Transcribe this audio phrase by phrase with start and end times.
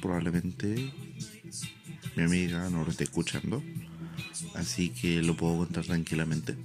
[0.00, 0.92] probablemente
[2.16, 3.62] mi amiga no lo esté escuchando,
[4.54, 6.56] así que lo puedo contar tranquilamente.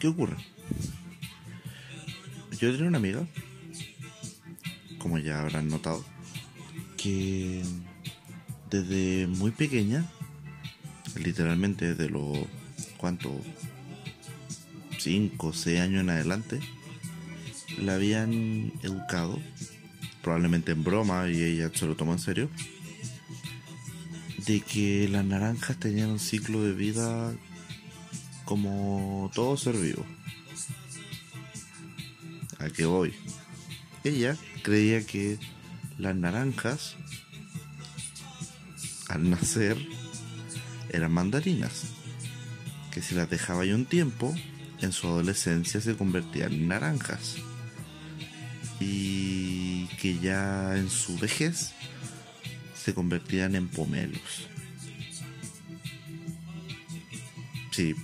[0.00, 0.36] ¿Qué ocurre?
[2.58, 3.26] Yo tenía una amiga,
[4.98, 6.04] como ya habrán notado,
[6.96, 7.62] que
[8.70, 10.10] desde muy pequeña,
[11.16, 12.38] literalmente desde los,
[12.96, 13.40] ¿cuánto?
[14.98, 16.60] 5 o 6 años en adelante,
[17.78, 19.38] la habían educado,
[20.22, 22.48] probablemente en broma y ella se lo tomó en serio,
[24.46, 27.34] de que las naranjas tenían un ciclo de vida
[28.44, 30.04] como todo ser vivo.
[32.58, 33.14] ¿A qué voy?
[34.04, 35.38] Ella creía que
[35.98, 36.96] las naranjas
[39.08, 39.76] al nacer
[40.90, 41.84] eran mandarinas,
[42.92, 44.34] que si las dejaba ahí un tiempo,
[44.80, 47.36] en su adolescencia se convertían en naranjas
[48.82, 51.72] y que ya en su vejez
[52.74, 54.48] se convertían en pomelos.
[57.70, 57.94] Sí,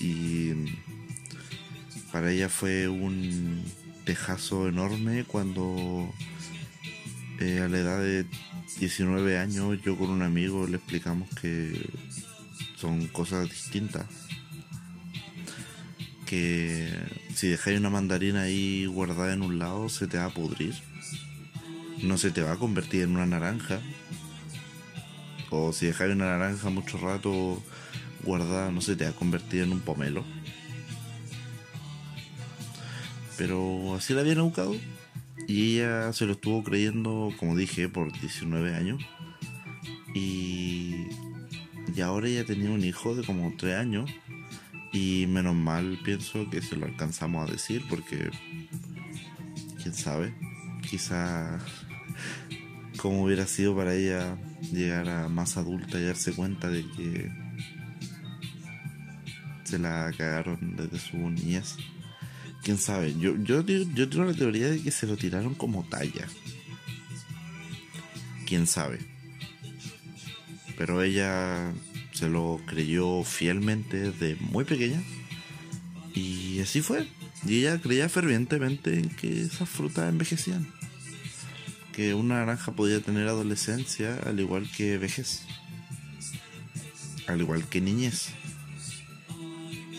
[0.00, 0.52] y
[2.10, 3.62] para ella fue un
[4.04, 6.12] tejazo enorme cuando
[7.40, 8.26] eh, a la edad de
[8.80, 11.88] 19 años yo con un amigo le explicamos que
[12.76, 14.06] son cosas distintas.
[16.26, 16.92] Que
[17.34, 20.74] si dejáis una mandarina ahí guardada en un lado se te va a pudrir.
[22.02, 23.80] No se te va a convertir en una naranja.
[25.50, 27.62] O si dejáis una naranja mucho rato
[28.22, 30.24] guardada no se te va a convertir en un pomelo.
[33.36, 34.76] Pero así la habían educado.
[35.48, 39.02] Y ella se lo estuvo creyendo, como dije, por 19 años.
[40.14, 40.94] Y,
[41.94, 44.10] y ahora ella tenía un hijo de como 3 años.
[44.94, 48.30] Y menos mal pienso que se lo alcanzamos a decir porque,
[49.82, 50.34] quién sabe,
[50.88, 51.58] quizá
[52.96, 54.38] como hubiera sido para ella
[54.72, 57.30] llegar a más adulta y darse cuenta de que
[59.64, 61.76] se la cagaron desde su niñez
[62.64, 63.14] quién sabe.
[63.18, 66.26] Yo, yo, yo tengo la teoría de que se lo tiraron como talla.
[68.46, 68.98] Quién sabe.
[70.76, 71.72] Pero ella
[72.24, 75.02] se lo creyó fielmente desde muy pequeña.
[76.14, 77.06] Y así fue.
[77.46, 80.66] Y ella creía fervientemente en que esas frutas envejecían.
[81.92, 85.42] Que una naranja podía tener adolescencia al igual que vejez.
[87.26, 88.30] Al igual que niñez.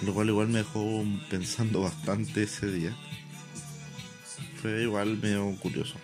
[0.03, 2.97] Lo cual igual me dejó pensando bastante ese día.
[4.63, 5.95] Fue igual medio curioso.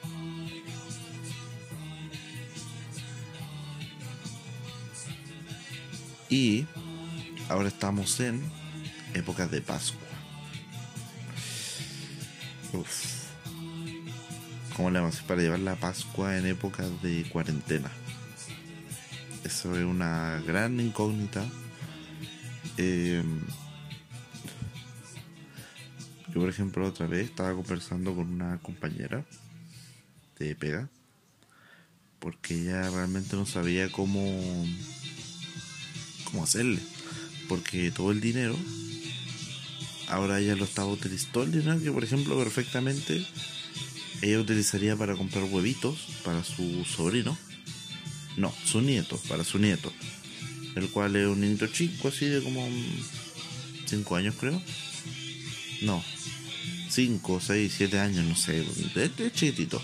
[6.31, 6.65] Y
[7.49, 8.41] ahora estamos en
[9.13, 10.07] épocas de Pascua.
[12.71, 13.25] Uf.
[14.73, 17.91] ¿Cómo le vamos a hacer para llevar la Pascua en épocas de cuarentena?
[19.43, 21.43] Eso es una gran incógnita.
[22.77, 23.21] Eh,
[26.29, 29.25] yo, por ejemplo, otra vez estaba conversando con una compañera
[30.39, 30.87] de pega
[32.19, 34.21] porque ella realmente no sabía cómo
[36.43, 36.79] hacerle
[37.47, 38.55] porque todo el dinero
[40.07, 43.25] ahora ella lo estaba utilizando todo el dinero que por ejemplo perfectamente
[44.21, 47.37] ella utilizaría para comprar huevitos para su sobrino
[48.37, 49.91] no su nieto para su nieto
[50.75, 52.67] el cual es un niñito chico así de como
[53.87, 54.61] 5 años creo
[55.81, 56.03] no
[56.91, 58.65] 5, 6, 7 años, no sé,
[58.95, 59.81] es, chiquitito.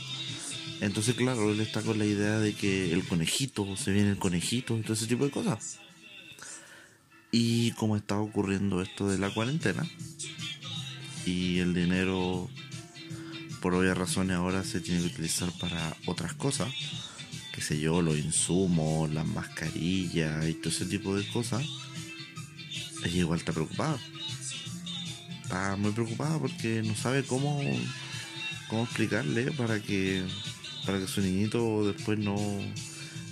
[0.81, 4.77] Entonces, claro, él está con la idea de que el conejito, se viene el conejito,
[4.77, 5.79] y todo ese tipo de cosas.
[7.31, 9.85] Y como está ocurriendo esto de la cuarentena,
[11.25, 12.49] y el dinero,
[13.61, 16.73] por obvias razones, ahora se tiene que utilizar para otras cosas,
[17.53, 21.65] qué sé yo, los insumos, las mascarillas y todo ese tipo de cosas,
[23.03, 23.99] ella igual está preocupada.
[25.43, 27.59] Está muy preocupada porque no sabe cómo,
[28.69, 30.23] cómo explicarle para que,
[30.85, 32.37] para que su niñito después no,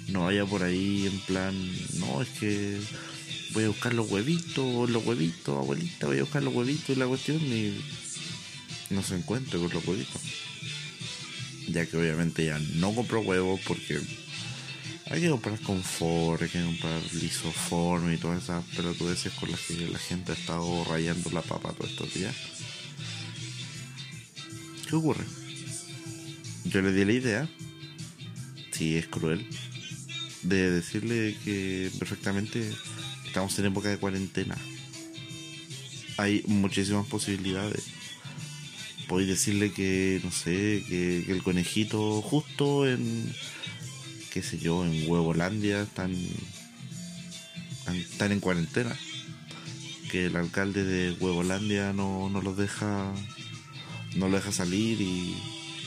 [0.08, 1.54] no vaya por ahí en plan,
[2.00, 2.80] no, es que
[3.56, 7.08] voy a buscar los huevitos, los huevitos, abuelita, voy a buscar los huevitos y la
[7.08, 7.74] cuestión y
[8.90, 10.22] no se encuentre con los huevitos.
[11.70, 14.02] Ya que obviamente ya no compró huevos porque
[15.10, 19.88] hay que comprar confort, hay que comprar lisoform y todas esas pelotudeces con las que
[19.88, 22.36] la gente ha estado rayando la papa todos estos días.
[24.90, 25.24] ¿Qué ocurre?
[26.66, 27.50] Yo le di la idea,
[28.72, 29.48] si es cruel,
[30.44, 32.70] de decirle que perfectamente
[33.36, 34.56] estamos en época de cuarentena.
[36.16, 37.84] Hay muchísimas posibilidades.
[39.10, 43.30] podéis decirle que, no sé, que, el conejito justo en,
[44.32, 46.16] qué sé yo, en Huevolandia están,
[47.94, 48.98] están en cuarentena.
[50.10, 53.14] Que el alcalde de Huevolandia no, no los deja,
[54.16, 55.36] no lo deja salir y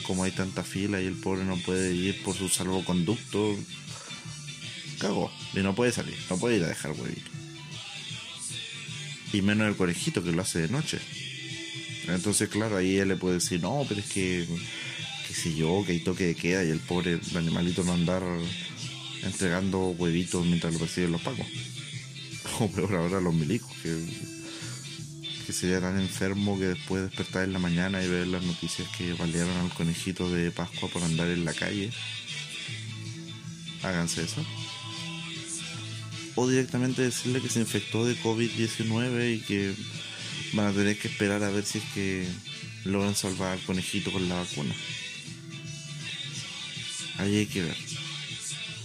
[0.03, 3.57] como hay tanta fila y el pobre no puede ir por su salvoconducto,
[4.99, 7.38] cagó y no puede salir, no puede ir a dejar huevito.
[9.33, 10.99] Y menos el conejito que lo hace de noche.
[12.07, 14.45] Entonces, claro, ahí él le puede decir, no, pero es que,
[15.27, 18.23] qué sé yo, que hay toque de queda y el pobre animalito no andar
[19.23, 21.45] entregando huevitos mientras lo persiguen los pacos.
[22.59, 23.95] O peor ahora los milicos, que,
[25.45, 28.87] que sería tan enfermo que después de despertar en la mañana y ver las noticias
[28.97, 31.91] que balearon al conejito de Pascua por andar en la calle.
[33.83, 34.43] Háganse eso.
[36.41, 39.73] O directamente decirle que se infectó de COVID-19 y que
[40.53, 42.25] van a tener que esperar a ver si es que
[42.85, 44.73] logran salvar al conejito con la vacuna.
[47.17, 47.75] Ahí hay que ver.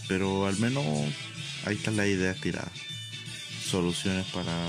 [0.09, 0.85] Pero al menos
[1.65, 2.73] ahí están las ideas tiradas.
[3.71, 4.69] Soluciones para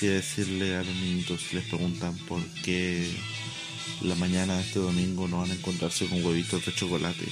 [0.00, 3.10] que decirle a los niñitos si les preguntan por qué
[4.00, 7.26] la mañana de este domingo no van a encontrarse con huevitos de chocolate.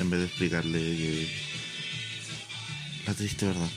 [0.00, 1.51] En vez de explicarle que
[3.06, 3.70] la triste verdad.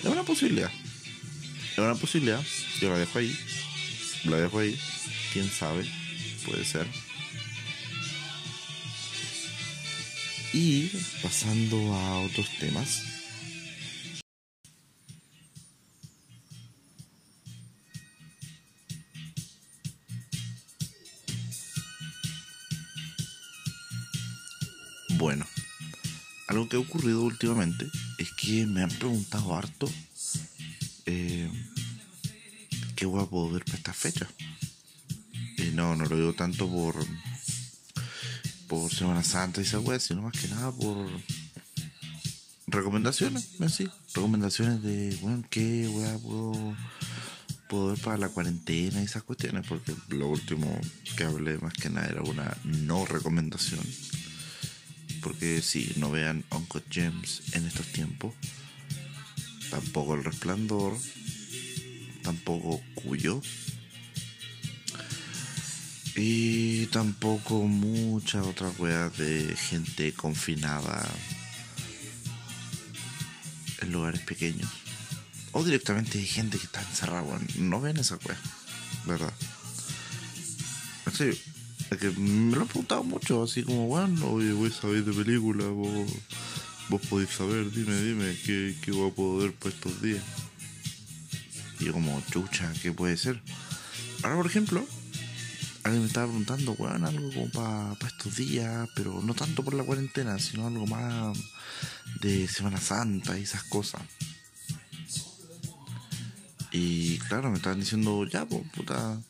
[0.00, 0.70] Es una posibilidad.
[1.72, 2.42] Es una posibilidad.
[2.80, 3.36] Yo la dejo ahí.
[4.24, 4.78] La dejo ahí.
[5.32, 5.84] Quién sabe.
[6.44, 6.86] Puede ser.
[10.52, 10.88] Y
[11.22, 13.11] pasando a otros temas.
[26.62, 27.86] Algo que ha ocurrido últimamente
[28.18, 29.90] es que me han preguntado harto
[31.06, 31.50] eh,
[32.94, 34.28] qué voy a poder ver para esta fecha.
[35.58, 36.94] Y no, no lo digo tanto por
[38.68, 41.06] por Semana Santa y esa wea, sino más que nada por
[42.68, 46.74] recomendaciones, sí, recomendaciones de, bueno, qué wea puedo,
[47.68, 50.80] puedo ver para la cuarentena y esas cuestiones, porque lo último
[51.16, 53.84] que hablé más que nada era una no recomendación.
[55.22, 58.34] Porque si no vean Uncle Gems en estos tiempos,
[59.70, 60.98] tampoco El Resplandor,
[62.22, 63.40] tampoco Cuyo,
[66.14, 71.08] y tampoco muchas otras weas de gente confinada
[73.80, 74.70] en lugares pequeños.
[75.52, 77.46] O directamente hay gente que está encerrada, weón.
[77.56, 78.38] No ven esa wea,
[79.06, 79.32] ¿verdad?
[81.06, 81.51] En
[81.96, 85.66] que me lo han preguntado mucho, así como, bueno, oye, voy a saber de película,
[85.66, 86.10] vos,
[86.88, 90.22] vos podéis saber, dime, dime, ¿qué, qué voy a poder ver por estos días?
[91.80, 93.42] Y yo como, chucha, ¿qué puede ser?
[94.22, 94.86] Ahora, por ejemplo,
[95.82, 99.84] alguien me estaba preguntando, weón, algo como para estos días, pero no tanto por la
[99.84, 101.36] cuarentena, sino algo más
[102.20, 104.02] de Semana Santa y esas cosas.
[106.70, 109.20] Y claro, me estaban diciendo, ya, pues, puta.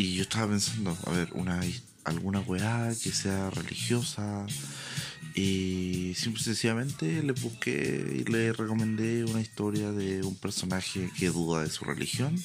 [0.00, 1.60] Y yo estaba pensando, a ver, una
[2.04, 4.46] alguna weá que sea religiosa.
[5.34, 11.64] Y simple sencillamente le busqué y le recomendé una historia de un personaje que duda
[11.64, 12.42] de su religión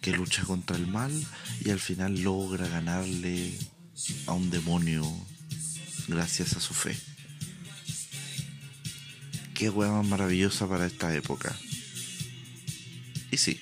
[0.00, 1.12] que lucha contra el mal
[1.64, 3.58] y al final logra ganarle
[4.26, 5.04] a un demonio
[6.06, 6.96] gracias a su fe.
[9.54, 11.52] Qué hueá más maravillosa para esta época.
[13.32, 13.60] Y sí,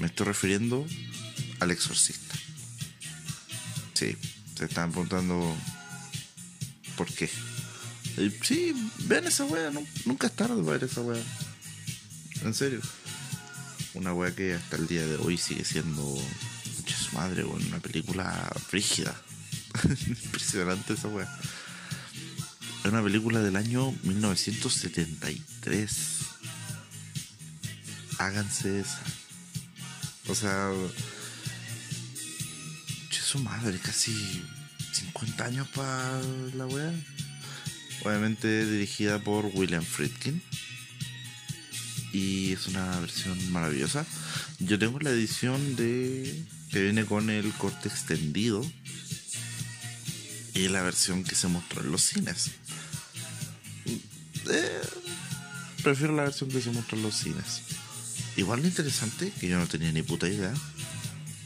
[0.00, 0.86] me estoy refiriendo
[1.64, 2.34] al exorcista.
[3.94, 4.16] Sí,
[4.56, 5.56] se están preguntando
[6.96, 7.28] por qué.
[8.42, 8.72] Sí,
[9.06, 9.72] vean esa wea,
[10.04, 11.20] nunca es tarde para ver esa wea.
[12.42, 12.80] En serio.
[13.94, 18.52] Una wea que hasta el día de hoy sigue siendo mucha su madre, una película
[18.68, 19.14] frígida.
[20.06, 21.28] Impresionante esa wea.
[22.84, 26.18] Es una película del año 1973.
[28.18, 29.02] Háganse esa.
[30.28, 30.70] O sea,
[33.34, 34.44] su madre, casi
[34.92, 36.20] 50 años para
[36.54, 36.92] la wea.
[38.04, 40.40] Obviamente dirigida por William Friedkin
[42.12, 44.06] y es una versión maravillosa.
[44.60, 48.64] Yo tengo la edición de que viene con el corte extendido
[50.54, 52.52] y la versión que se mostró en los cines.
[54.48, 54.80] Eh,
[55.82, 57.62] prefiero la versión que se mostró en los cines.
[58.36, 60.54] Igual lo interesante, que yo no tenía ni puta idea,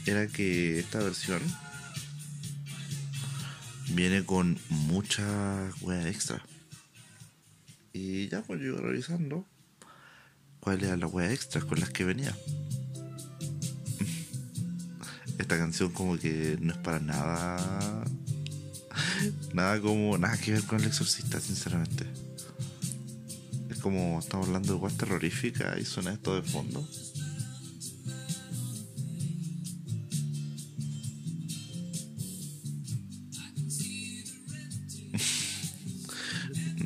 [0.05, 1.41] era que esta versión
[3.91, 6.43] viene con mucha wea extra.
[7.93, 9.45] Y ya pues yo revisando
[10.59, 12.35] cuáles eran las weas extras con las que venía.
[15.49, 18.03] esta canción como que no es para nada
[19.51, 22.05] nada como nada que ver con el exorcista sinceramente
[23.69, 26.87] es como estamos hablando de guas terrorífica y suena esto de fondo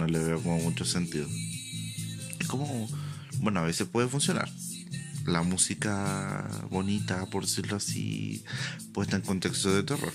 [0.07, 1.27] le veo como mucho sentido
[2.39, 2.89] es como
[3.39, 4.49] bueno a veces puede funcionar
[5.25, 8.43] la música bonita, por decirlo así,
[8.93, 10.13] puesta en contexto de terror.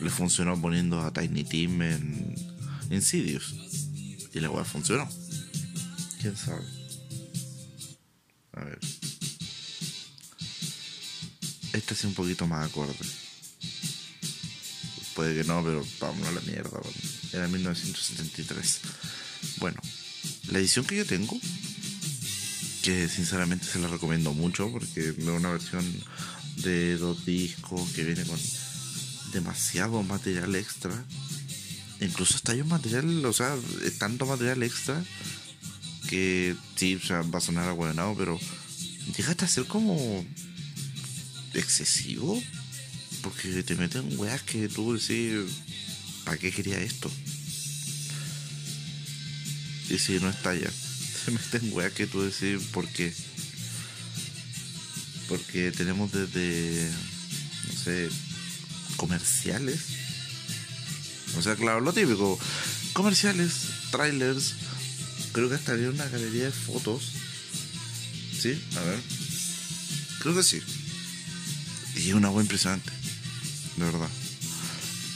[0.00, 2.34] Le funcionó poniendo a Tiny Tim en
[2.90, 3.54] Insidious.
[4.32, 5.08] Y la weá funcionó.
[6.20, 6.64] ¿Quién sabe?
[8.52, 8.78] A ver.
[11.72, 12.94] Este es un poquito más acorde.
[15.14, 16.80] Puede que no, pero vámonos a la mierda.
[17.32, 18.80] Era 1973.
[19.58, 19.80] Bueno,
[20.50, 21.38] la edición que yo tengo
[22.82, 25.84] que sinceramente se la recomiendo mucho porque es una versión
[26.56, 28.38] de dos discos que viene con
[29.32, 31.04] demasiado material extra.
[32.00, 33.56] Incluso está hay un material, o sea,
[33.98, 35.04] tanto material extra
[36.08, 38.40] que sí, o sea, va a sonar aguanado, pero
[39.16, 40.24] llega a ser como
[41.54, 42.42] excesivo
[43.22, 45.34] porque te meten weas que tú decís,
[46.30, 47.10] ¿para qué quería esto?
[49.88, 53.12] Y si no está ya se meten weá que tú decís por qué.
[55.28, 56.88] Porque tenemos desde,
[57.66, 58.10] no sé,
[58.96, 59.80] comerciales.
[61.36, 62.38] O sea, claro, lo típico.
[62.92, 63.52] Comerciales,
[63.90, 64.54] trailers.
[65.32, 67.10] Creo que hasta había una galería de fotos.
[68.40, 68.56] ¿Sí?
[68.76, 69.00] A ver.
[70.20, 70.62] Creo que sí.
[71.96, 72.92] Y una wea impresionante.
[73.76, 74.10] De verdad.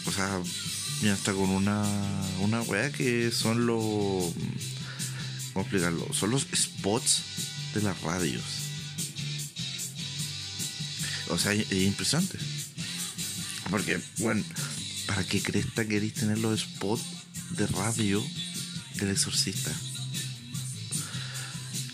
[0.07, 0.43] O sea,
[1.03, 1.85] mira, hasta con una,
[2.41, 4.33] una wea que son los
[5.55, 6.13] ¿Cómo explicarlo?
[6.13, 7.23] Son los spots
[7.75, 8.43] de las radios.
[11.29, 12.39] O sea, es impresionante.
[13.71, 14.43] Porque, bueno,
[15.07, 17.05] ¿para qué crees que queréis tener los spots
[17.51, 18.23] de radio
[18.97, 19.71] del exorcista?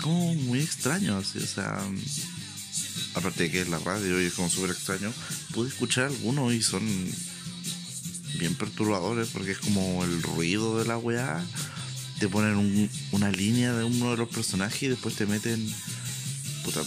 [0.01, 1.79] Como muy extraño, así, o sea.
[3.13, 5.13] Aparte de que es la radio y es como súper extraño,
[5.53, 6.83] pude escuchar algunos y son
[8.41, 11.45] bien perturbadores porque es como el ruido de la weá
[12.19, 15.65] te ponen una línea de uno de los personajes y después te meten.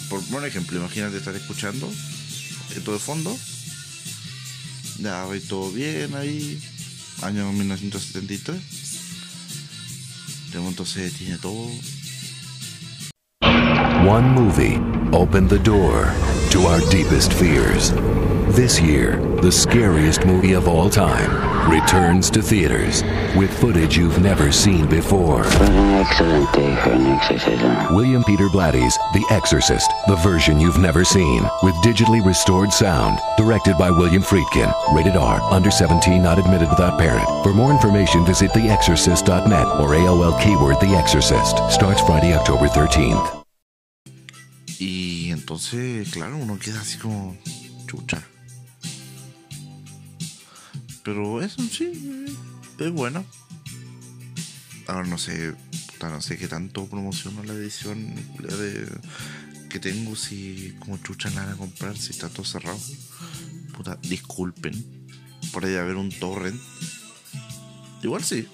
[0.10, 1.90] por buen ejemplo, imagínate estar escuchando
[2.76, 3.38] esto de fondo.
[5.00, 6.62] Ya va todo bien ahí.
[7.22, 8.62] Año 1973.
[10.52, 11.72] De momento se detiene todo.
[14.08, 14.80] One movie
[15.12, 16.14] opened the door
[16.54, 17.92] to our deepest fears.
[18.56, 21.32] This year, the scariest movie of all time
[21.68, 23.02] returns to theaters
[23.36, 25.46] with footage you've never seen before.
[25.46, 27.96] What an excellent day for an exorcism.
[27.96, 33.76] William Peter Blatty's The Exorcist, the version you've never seen, with digitally restored sound, directed
[33.80, 34.72] by William Friedkin.
[34.96, 37.28] Rated R, under 17, not admitted without parent.
[37.44, 41.58] For more information, visit theexorcist.net or AOL keyword The Exorcist.
[41.74, 43.44] Starts Friday, October 13th.
[44.80, 45.13] Y
[45.44, 47.38] entonces, claro, uno queda así como
[47.86, 48.26] chucha.
[51.04, 52.26] Pero eso sí,
[52.80, 53.26] es bueno.
[54.88, 55.54] Ahora no sé,
[56.00, 58.88] no sé qué tanto promociono la edición de,
[59.70, 62.80] que tengo, si como chucha la van a comprar, si está todo cerrado.
[63.76, 64.74] Puta, disculpen
[65.52, 66.60] por ahí haber un torrent.
[68.02, 68.48] Igual sí.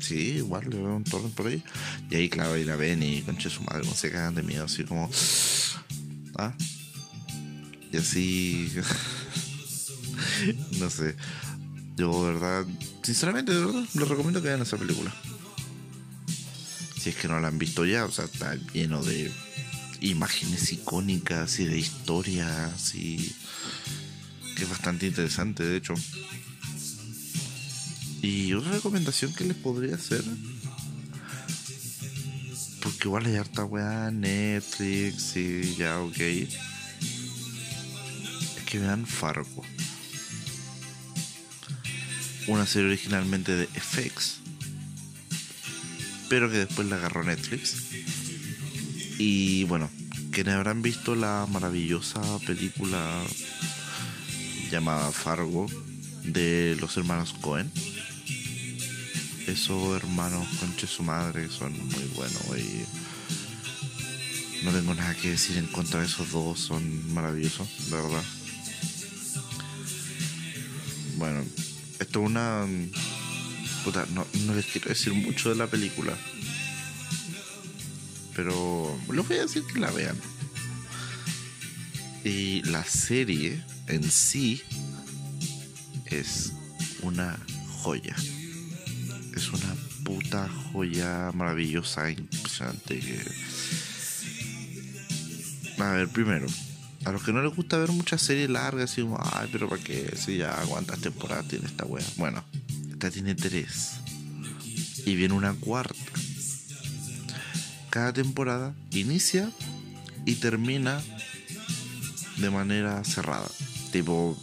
[0.00, 1.62] Sí, igual le veo un torrent por ahí.
[2.10, 4.64] Y ahí, claro, ahí la ven y conche su madre, como se cagan de miedo,
[4.64, 5.10] así como.
[6.36, 6.54] ¿Ah?
[7.92, 8.72] Y así.
[10.78, 11.16] no sé.
[11.96, 12.66] Yo, verdad,
[13.02, 15.14] sinceramente, de les recomiendo que vean esa película.
[16.98, 19.30] Si es que no la han visto ya, o sea, está lleno de
[20.00, 23.34] imágenes icónicas y de historias y
[24.56, 25.94] que es bastante interesante, de hecho.
[28.22, 30.24] Y otra recomendación que les podría hacer,
[33.04, 36.56] igual hay harta weá, Netflix y ya, ok, es
[38.66, 39.62] que vean Fargo
[42.46, 44.40] una serie originalmente de FX,
[46.28, 47.76] pero que después la agarró Netflix.
[49.18, 49.88] Y bueno,
[50.32, 53.22] quienes habrán visto la maravillosa película
[54.70, 55.66] llamada Fargo
[56.24, 57.70] de los hermanos Cohen.
[59.46, 62.84] Esos hermanos conche su madre son muy buenos y
[64.64, 68.24] no tengo nada que decir en contra de esos dos, son maravillosos, de verdad.
[71.16, 71.44] Bueno,
[72.00, 72.66] esto es una.
[73.84, 76.16] Puta, no, les quiero decir mucho de la película.
[78.34, 80.16] Pero les voy a decir que la vean.
[82.24, 84.62] Y la serie en sí
[86.06, 86.52] es
[87.02, 87.38] una
[87.82, 88.16] joya.
[89.34, 89.74] Es una
[90.04, 93.00] puta joya maravillosa, impresionante.
[95.78, 96.46] A ver, primero,
[97.04, 99.82] a los que no les gusta ver muchas series largas, así como, ay, pero ¿para
[99.82, 100.14] qué?
[100.16, 102.04] Si ya aguantas temporada, tiene esta wea.
[102.16, 102.44] Bueno,
[102.90, 103.94] esta tiene tres.
[105.04, 105.94] Y viene una cuarta.
[107.90, 109.50] Cada temporada inicia
[110.24, 111.02] y termina
[112.38, 113.48] de manera cerrada.
[113.92, 114.40] Tipo,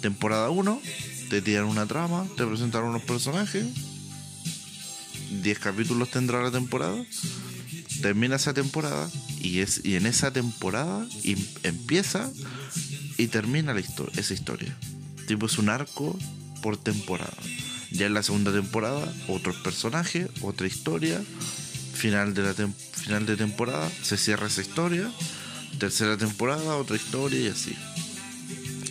[0.00, 0.80] temporada 1,
[1.32, 3.64] te tiran una trama, te presentan unos personajes.
[5.42, 7.02] 10 capítulos tendrá la temporada.
[8.02, 9.10] Termina esa temporada
[9.40, 11.06] y, es, y en esa temporada
[11.62, 12.30] empieza
[13.16, 14.76] y termina la esa historia.
[15.26, 16.18] Tipo es un arco
[16.60, 17.32] por temporada.
[17.92, 21.18] Ya en la segunda temporada, otros personajes, otra historia.
[21.94, 25.10] Final de, la final de temporada, se cierra esa historia.
[25.78, 27.74] Tercera temporada, otra historia y así.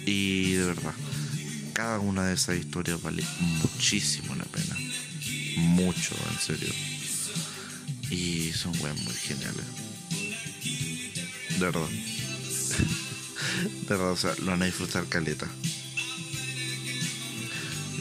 [0.08, 0.96] Y de verdad,
[1.82, 4.78] cada una de esas historias vale muchísimo la pena.
[5.58, 6.72] Mucho, en serio.
[8.12, 9.66] Y son weas muy geniales.
[11.58, 11.90] De verdad.
[13.82, 15.48] De verdad, o sea, lo van a disfrutar caleta.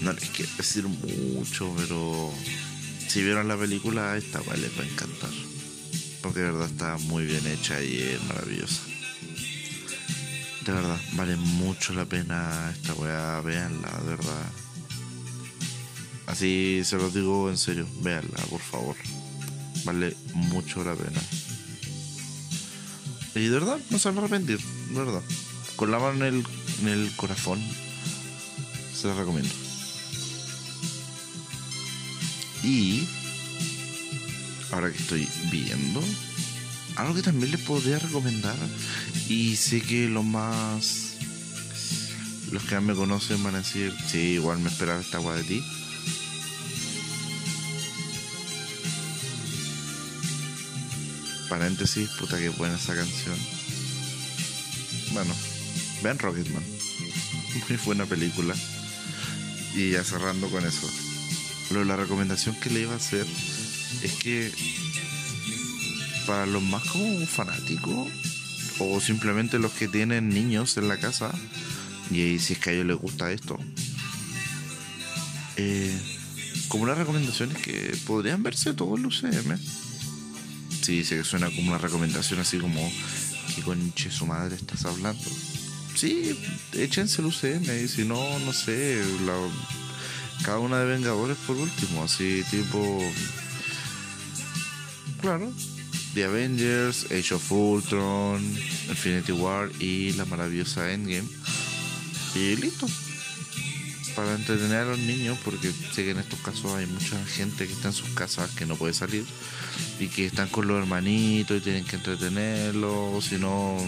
[0.03, 2.35] No les quiero decir mucho, pero
[3.09, 5.31] si vieron la película, esta les va a encantar.
[6.21, 8.89] Porque de verdad está muy bien hecha y es maravillosa.
[10.64, 14.52] De verdad, vale mucho la pena esta weá, véanla, de verdad.
[16.26, 18.97] Así se los digo en serio, véanla, por favor.
[19.85, 21.21] Vale mucho la pena.
[23.35, 25.23] Y de verdad, no se van a arrepentir, de verdad.
[25.76, 26.47] Con la mano en el,
[26.83, 27.61] en el corazón,
[28.95, 29.55] se los recomiendo.
[32.62, 33.09] Y
[34.73, 36.03] ahora que estoy viendo,
[36.96, 38.57] algo que también les podría recomendar,
[39.29, 41.14] y sé que los más.
[42.53, 45.62] Los que me conocen van a decir, sí, igual me esperaba esta agua de ti.
[51.48, 53.37] Paréntesis, puta que buena esa canción.
[55.12, 55.35] Bueno,
[56.03, 56.62] vean Rocketman.
[57.68, 58.55] Muy buena película.
[59.74, 60.88] Y ya cerrando con eso.
[61.68, 63.26] Pero la recomendación que le iba a hacer
[64.03, 64.53] es que
[66.31, 68.09] para los más como fanáticos
[68.79, 71.33] o simplemente los que tienen niños en la casa.
[72.12, 73.59] Y si es que a ellos les gusta esto.
[75.57, 75.93] Eh,
[76.69, 79.59] como una recomendación es que podrían verse todo el UCM
[80.81, 82.81] sí, sé que suena como una recomendación así como
[83.55, 85.23] que conche su madre estás hablando
[85.97, 86.38] sí,
[86.73, 89.03] échense el UCM y si no, no sé
[90.45, 92.99] cada una de Vengadores por último, así tipo.
[95.21, 95.53] Claro,
[96.14, 98.42] The Avengers, Age of Ultron,
[98.88, 101.29] Infinity War y la maravillosa Endgame.
[102.35, 102.87] Y listo.
[104.16, 107.73] Para entretener a los niños, porque sé que en estos casos hay mucha gente que
[107.73, 109.25] está en sus casas que no puede salir
[110.01, 113.79] y que están con los hermanitos y tienen que entretenerlos, si no,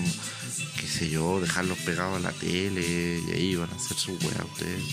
[0.81, 4.45] qué sé yo, dejarlos pegados a la tele y ahí van a hacer su wea
[4.45, 4.85] ustedes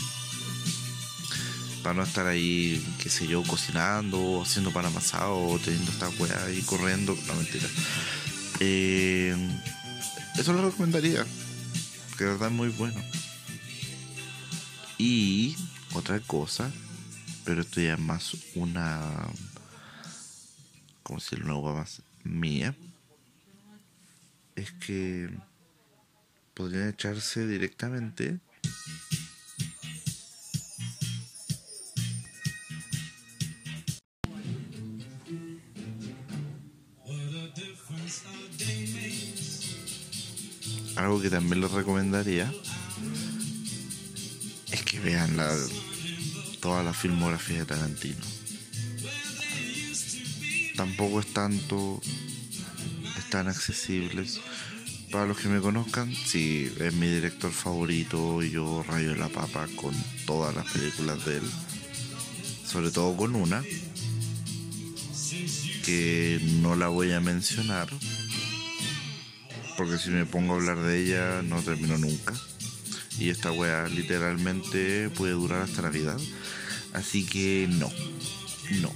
[1.84, 6.62] para no estar ahí, qué sé yo, cocinando, haciendo pan amasado, teniendo esta weá ahí
[6.62, 7.18] corriendo.
[7.28, 7.68] No, mentira.
[8.60, 9.36] Eh,
[10.38, 11.26] eso lo recomendaría,
[12.18, 13.02] que de verdad es muy bueno.
[14.98, 15.56] Y
[15.94, 16.72] otra cosa,
[17.46, 19.00] pero esto ya es más una.
[21.04, 21.46] ¿Cómo decirlo?
[21.46, 22.76] Una hueá más mía.
[24.56, 25.30] Es que
[26.54, 28.40] podrían echarse directamente
[41.10, 42.54] algo que también les recomendaría
[44.72, 45.52] es que vean la,
[46.62, 48.26] toda la filmografía de Tarantino.
[50.76, 52.00] Tampoco es tanto,
[53.18, 54.40] están accesibles.
[55.12, 59.96] Para los que me conozcan, sí, es mi director favorito yo rayo la papa con
[60.28, 61.52] todas las películas de él.
[62.68, 63.64] Sobre todo con una,
[65.84, 67.90] que no la voy a mencionar,
[69.80, 72.34] porque si me pongo a hablar de ella no termino nunca.
[73.18, 76.20] Y esta wea literalmente puede durar hasta Navidad.
[76.92, 77.90] Así que no,
[78.82, 78.94] no.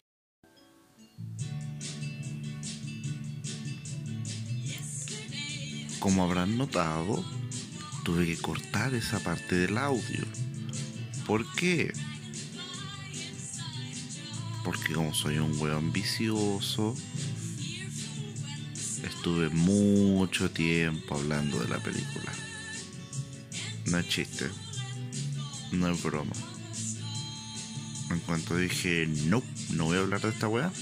[5.99, 7.23] Como habrán notado,
[8.03, 10.25] tuve que cortar esa parte del audio.
[11.25, 11.93] ¿Por qué?
[14.65, 16.93] Porque como soy un weón vicioso,
[19.23, 22.29] estuve mucho tiempo hablando de la película.
[23.85, 24.49] No es chiste.
[25.71, 26.33] No es broma.
[28.11, 30.73] En cuanto dije, no, no voy a hablar de esta weá,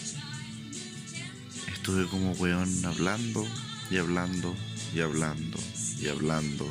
[1.72, 3.46] estuve como weón hablando
[3.92, 4.56] y hablando
[4.92, 5.60] y hablando
[6.00, 6.68] y hablando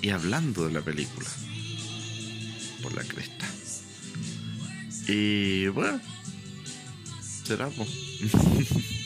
[0.00, 1.28] y hablando de la película.
[2.84, 3.48] Por la cresta.
[5.08, 6.00] Y bueno,
[7.44, 7.68] será.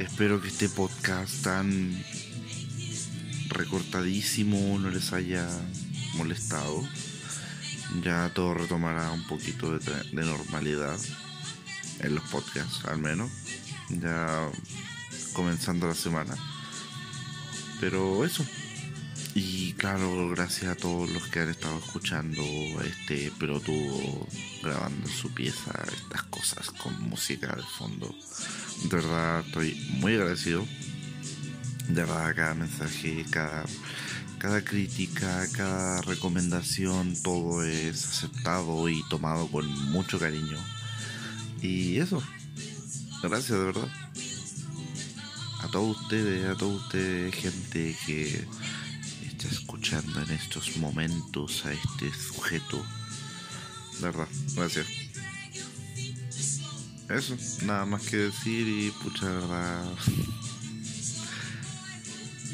[0.00, 2.02] Espero que este podcast tan
[3.50, 5.46] recortadísimo no les haya
[6.14, 6.82] molestado.
[8.02, 10.98] Ya todo retomará un poquito de, normalidad
[11.98, 13.30] en los podcasts, al menos.
[13.90, 14.48] Ya
[15.34, 16.34] comenzando la semana.
[17.78, 18.42] Pero eso.
[19.34, 22.42] Y claro, gracias a todos los que han estado escuchando
[22.84, 24.26] este pelotudo
[24.60, 28.12] grabando en su pieza estas cosas con música de fondo.
[28.82, 30.66] De verdad estoy muy agradecido.
[31.88, 33.64] De verdad cada mensaje, cada,
[34.38, 40.58] cada crítica, cada recomendación, todo es aceptado y tomado con mucho cariño.
[41.62, 42.20] Y eso.
[43.22, 43.88] Gracias de verdad.
[45.62, 48.44] A todos ustedes, a todos ustedes, gente que
[49.92, 52.80] en estos momentos a este sujeto.
[54.00, 54.86] verdad, gracias.
[57.08, 59.92] Eso, nada más que decir y pucha verdad.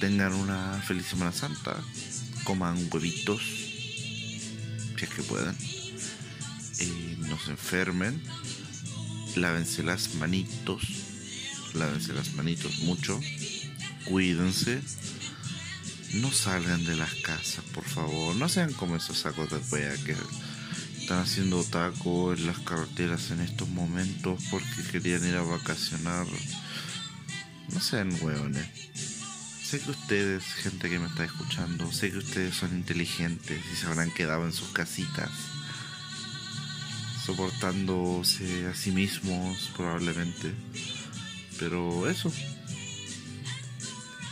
[0.01, 1.77] Tengan una feliz Semana Santa.
[2.45, 3.43] Coman huevitos.
[4.97, 5.55] Si es que pueden.
[6.79, 8.23] Eh, no se enfermen.
[9.35, 10.83] Lávense las manitos.
[11.75, 13.21] Lávense las manitos mucho.
[14.07, 14.81] Cuídense
[16.15, 18.35] no salgan de las casas, por favor.
[18.37, 20.17] No sean como esos sacos de wea que
[21.01, 26.27] están haciendo taco en las carreteras en estos momentos porque querían ir a vacacionar.
[27.73, 28.67] No sean hueones.
[29.63, 33.87] Sé que ustedes, gente que me está escuchando, sé que ustedes son inteligentes y se
[33.87, 35.31] habrán quedado en sus casitas,
[37.25, 40.55] soportándose a sí mismos probablemente.
[41.59, 42.33] Pero eso,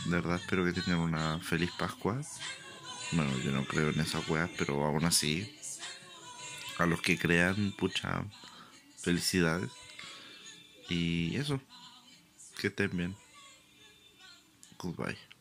[0.05, 2.21] de verdad espero que tengan una feliz Pascua.
[3.11, 5.57] Bueno, yo no creo en esas weas, pero aún así,
[6.77, 8.23] a los que crean, pucha,
[8.97, 9.71] felicidades.
[10.89, 11.59] Y eso,
[12.59, 13.15] que estén bien.
[14.77, 15.34] Goodbye.